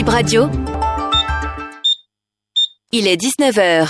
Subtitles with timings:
[0.00, 0.48] Bip Radio.
[2.90, 3.86] Il est 19h.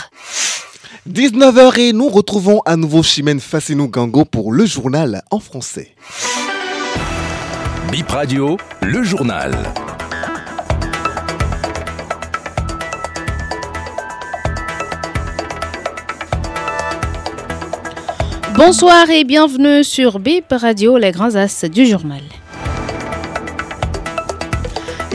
[1.09, 5.95] 19h et nous retrouvons à nouveau Chimène Fassinou Gango pour le journal en français.
[7.93, 9.57] Bip Radio, le journal.
[18.57, 22.23] Bonsoir et bienvenue sur BIP Radio, les grands as du journal.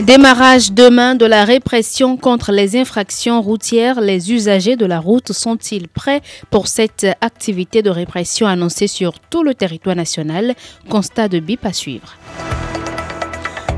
[0.02, 4.00] Démarrage demain de la répression contre les infractions routières.
[4.02, 9.42] Les usagers de la route sont-ils prêts pour cette activité de répression annoncée sur tout
[9.42, 10.54] le territoire national?
[10.90, 12.14] Constat de BIP à suivre.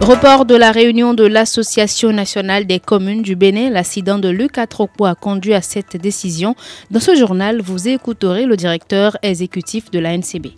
[0.01, 5.05] Report de la réunion de l'Association nationale des communes du Bénin, l'accident de Luc Atropo
[5.05, 6.57] a conduit à cette décision.
[6.91, 10.49] Dans ce journal, vous écouterez le directeur exécutif de la NCB.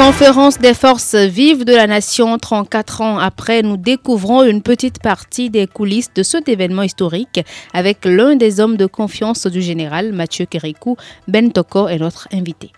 [0.00, 5.50] Conférence des forces vives de la nation 34 ans après, nous découvrons une petite partie
[5.50, 10.46] des coulisses de cet événement historique avec l'un des hommes de confiance du général Mathieu
[10.46, 10.96] Kerikou,
[11.28, 12.72] Ben Toko est notre invité.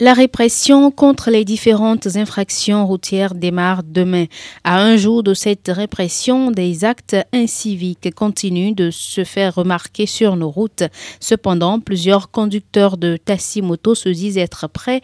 [0.00, 4.26] La répression contre les différentes infractions routières démarre demain.
[4.62, 10.36] À un jour de cette répression, des actes inciviques continuent de se faire remarquer sur
[10.36, 10.84] nos routes.
[11.18, 15.00] Cependant, plusieurs conducteurs de taxi-moto se disent être prêts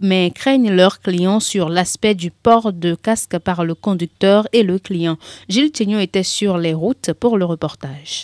[0.00, 4.78] mais craignent leurs clients sur l'aspect du port de casque par le conducteur et le
[4.78, 5.18] client.
[5.48, 8.22] Gilles Tignon était sur les routes pour le reportage.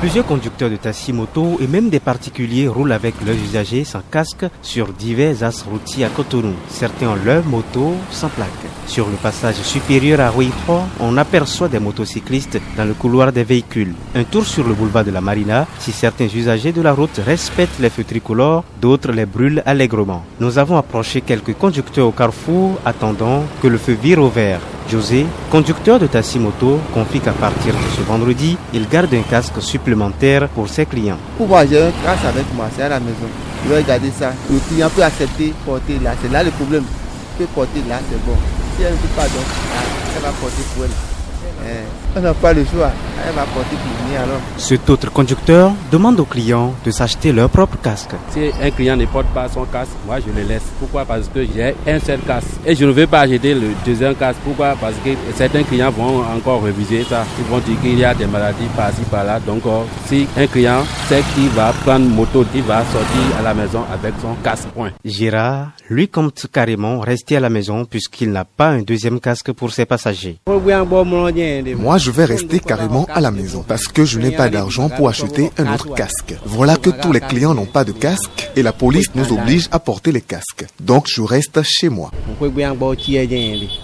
[0.00, 4.44] Plusieurs conducteurs de taxi moto et même des particuliers roulent avec leurs usagers sans casque
[4.60, 6.52] sur divers axes routiers à Cotonou.
[6.68, 8.50] Certains ont leur moto sans plaque.
[8.86, 13.94] Sur le passage supérieur à Rouille-3, on aperçoit des motocyclistes dans le couloir des véhicules.
[14.14, 17.80] Un tour sur le boulevard de la Marina, si certains usagers de la route respectent
[17.80, 20.24] les feux tricolores, d'autres les brûlent allègrement.
[20.40, 24.60] Nous avons approché quelques conducteurs au carrefour attendant que le feu vire au vert.
[24.88, 29.60] José, conducteur de taxi moto, confie qu'à partir de ce vendredi, il garde un casque
[29.60, 31.18] supplémentaire pour ses clients.
[31.36, 33.28] Pour moi, j'ai un casque avec moi, c'est à la maison.
[33.64, 34.32] Je vais regarder ça.
[34.50, 36.12] Le client peut accepter porter là.
[36.22, 36.84] C'est là le problème.
[37.38, 38.36] Il peut porter là, c'est bon.
[38.76, 39.46] Si elle ne peut pas, donc,
[40.16, 41.15] elle va porter pour elle.
[42.16, 42.90] On n'a pas le choix.
[43.26, 44.40] Elle va porter venir alors.
[44.56, 48.12] Cet autre conducteur demande aux clients de s'acheter leur propre casque.
[48.30, 50.62] Si un client ne porte pas son casque, moi je le laisse.
[50.78, 51.04] Pourquoi?
[51.04, 52.48] Parce que j'ai un seul casque.
[52.64, 54.38] Et je ne veux pas acheter le deuxième casque.
[54.44, 54.76] Pourquoi?
[54.80, 57.24] Parce que certains clients vont encore réviser ça.
[57.38, 59.40] Ils vont dire qu'il y a des maladies par-ci, par-là.
[59.40, 59.62] Donc,
[60.06, 64.14] si un client sait qu'il va prendre moto, il va sortir à la maison avec
[64.22, 64.68] son casque.
[64.68, 64.92] Point.
[65.04, 69.72] Gérard, lui, compte carrément rester à la maison puisqu'il n'a pas un deuxième casque pour
[69.72, 70.38] ses passagers.
[71.76, 75.08] Moi, je vais rester carrément à la maison parce que je n'ai pas d'argent pour
[75.08, 76.34] acheter un autre casque.
[76.44, 79.78] Voilà que tous les clients n'ont pas de casque et la police nous oblige à
[79.78, 80.66] porter les casques.
[80.80, 82.10] Donc, je reste chez moi.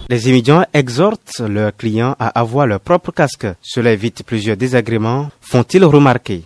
[0.09, 3.47] Les immigrants exhortent leurs clients à avoir leur propre casque.
[3.61, 6.45] Cela évite plusieurs désagréments, font-ils remarquer.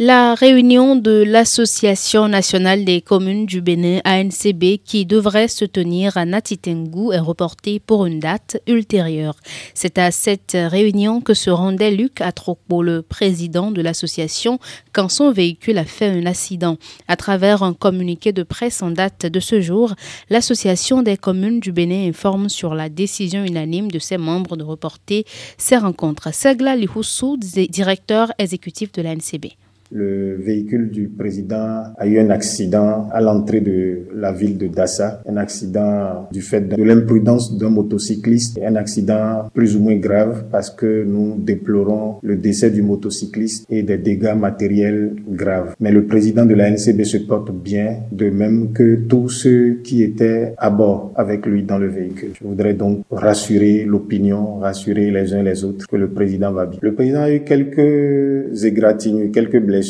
[0.00, 6.24] La réunion de l'Association nationale des communes du Bénin, ANCB, qui devrait se tenir à
[6.24, 9.36] Natitengu, est reportée pour une date ultérieure.
[9.72, 14.58] C'est à cette réunion que se rendait Luc Atropo, le président de l'association,
[14.92, 16.76] quand son véhicule a fait un accident.
[17.06, 19.94] À travers un communiqué de presse en date de ce jour,
[20.28, 25.24] l'Association des communes du Bénin informe sur la décision unanime de ses membres de reporter
[25.56, 26.34] ces rencontres.
[26.34, 29.52] Segla Lihoussou, directeur exécutif de l'ANCB.
[29.94, 35.22] Le véhicule du président a eu un accident à l'entrée de la ville de Dassa,
[35.24, 40.68] un accident du fait de l'imprudence d'un motocycliste, un accident plus ou moins grave parce
[40.68, 45.76] que nous déplorons le décès du motocycliste et des dégâts matériels graves.
[45.78, 50.02] Mais le président de la NCB se porte bien, de même que tous ceux qui
[50.02, 52.30] étaient à bord avec lui dans le véhicule.
[52.34, 56.80] Je voudrais donc rassurer l'opinion, rassurer les uns les autres que le président va bien.
[56.82, 59.83] Le président a eu quelques égratignures, quelques blessures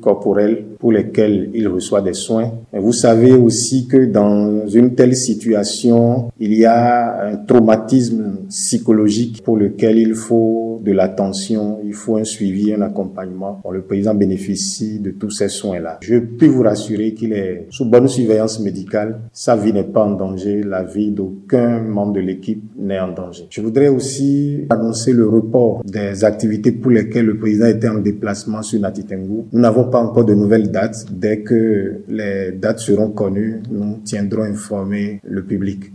[0.00, 2.52] corporelles pour lesquelles il reçoit des soins.
[2.72, 9.42] Mais vous savez aussi que dans une telle situation, il y a un traumatisme psychologique
[9.42, 13.60] pour lequel il faut de l'attention, il faut un suivi, un accompagnement.
[13.70, 15.98] le président bénéficie de tous ces soins-là.
[16.02, 19.20] Je peux vous rassurer qu'il est sous bonne surveillance médicale.
[19.32, 20.62] Sa vie n'est pas en danger.
[20.62, 23.46] La vie d'aucun membre de l'équipe n'est en danger.
[23.50, 28.62] Je voudrais aussi annoncer le report des activités pour lesquelles le président était en déplacement
[28.62, 31.06] sur Natitengu nous n'avons pas encore de nouvelles dates.
[31.10, 35.92] Dès que les dates seront connues, nous tiendrons informer le public.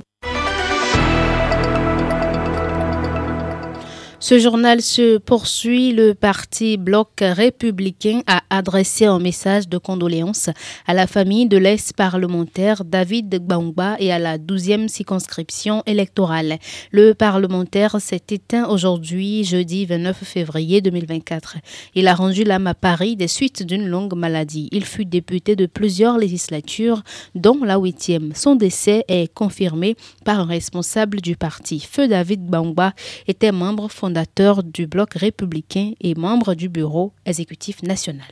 [4.24, 5.92] Ce journal se poursuit.
[5.92, 10.50] Le parti Bloc républicain a adressé un message de condoléances
[10.88, 16.58] à la famille de l'ex-parlementaire David Gbangba et à la 12e circonscription électorale.
[16.92, 21.58] Le parlementaire s'est éteint aujourd'hui, jeudi 29 février 2024.
[21.96, 24.70] Il a rendu l'âme à Paris des suites d'une longue maladie.
[24.72, 27.04] Il fut député de plusieurs législatures,
[27.36, 28.32] dont la huitième.
[28.36, 31.82] Son décès est confirmé par un responsable du parti.
[31.82, 32.94] Feu David Gbangba
[33.28, 38.28] était membre fondateur fondateur du Bloc républicain et membre du bureau exécutif national.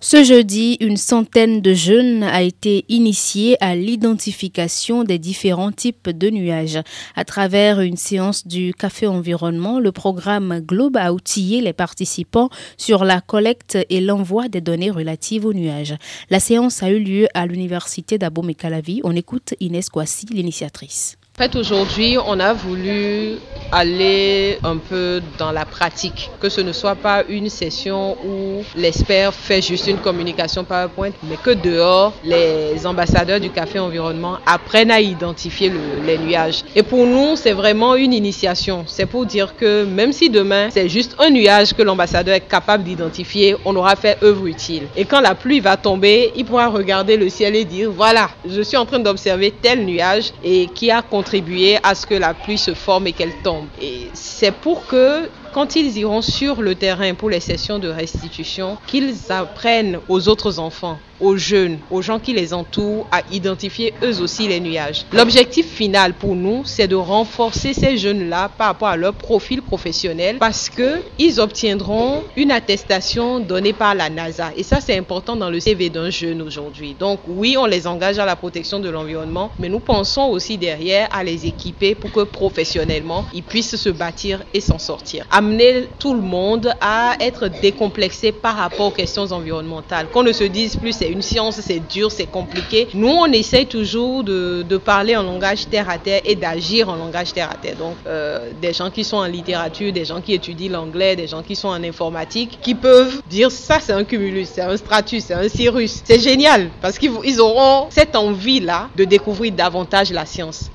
[0.00, 6.30] Ce jeudi, une centaine de jeunes a été initiée à l'identification des différents types de
[6.30, 6.78] nuages.
[7.14, 12.48] À travers une séance du Café Environnement, le programme Globe a outillé les participants
[12.78, 15.96] sur la collecte et l'envoi des données relatives aux nuages.
[16.30, 19.02] La séance a eu lieu à l'université d'Abomey-Calavi.
[19.04, 21.17] On écoute Inès Kwasi, l'initiatrice.
[21.38, 23.36] En fait, aujourd'hui, on a voulu
[23.70, 29.32] aller un peu dans la pratique, que ce ne soit pas une session où l'expert
[29.32, 35.00] fait juste une communication PowerPoint, mais que dehors, les ambassadeurs du café environnement apprennent à
[35.00, 35.70] identifier
[36.04, 36.64] les nuages.
[36.74, 38.82] Et pour nous, c'est vraiment une initiation.
[38.86, 42.82] C'est pour dire que même si demain, c'est juste un nuage que l'ambassadeur est capable
[42.82, 44.88] d'identifier, on aura fait œuvre utile.
[44.96, 48.62] Et quand la pluie va tomber, il pourra regarder le ciel et dire, voilà, je
[48.62, 52.32] suis en train d'observer tel nuage et qui a contribué contribuer à ce que la
[52.32, 53.66] pluie se forme et qu'elle tombe.
[53.82, 55.28] Et c'est pour que
[55.58, 60.60] quand ils iront sur le terrain pour les sessions de restitution, qu'ils apprennent aux autres
[60.60, 65.04] enfants, aux jeunes, aux gens qui les entourent à identifier eux aussi les nuages.
[65.12, 70.36] L'objectif final pour nous, c'est de renforcer ces jeunes-là par rapport à leur profil professionnel
[70.38, 75.50] parce que ils obtiendront une attestation donnée par la NASA et ça c'est important dans
[75.50, 76.94] le CV d'un jeune aujourd'hui.
[76.98, 81.08] Donc oui, on les engage à la protection de l'environnement, mais nous pensons aussi derrière
[81.12, 86.12] à les équiper pour que professionnellement ils puissent se bâtir et s'en sortir amener tout
[86.14, 90.08] le monde à être décomplexé par rapport aux questions environnementales.
[90.12, 92.88] Qu'on ne se dise plus c'est une science, c'est dur, c'est compliqué.
[92.92, 97.32] Nous, on essaye toujours de, parler en langage terre à terre et d'agir en langage
[97.32, 97.76] terre à terre.
[97.76, 101.42] Donc, euh, des gens qui sont en littérature, des gens qui étudient l'anglais, des gens
[101.42, 105.34] qui sont en informatique, qui peuvent dire ça c'est un cumulus, c'est un stratus, c'est
[105.34, 106.02] un cirrus.
[106.04, 110.70] C'est génial parce qu'ils auront cette envie-là de découvrir davantage la science.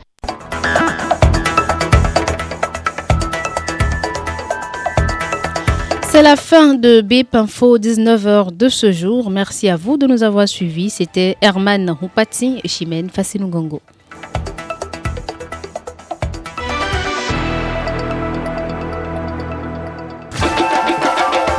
[6.14, 9.32] C'est la fin de BIP Info 19h de ce jour.
[9.32, 10.92] Merci à vous de nous avoir suivis.
[10.92, 13.82] C'était Herman Houpati et Chimène Fassinugongo.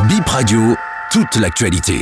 [0.08, 0.76] BIP Radio,
[1.10, 1.98] toute l'actualité.